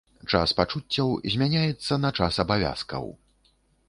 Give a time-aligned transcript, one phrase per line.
[0.35, 3.05] Час пачуццяў змяняецца на час абавязкаў.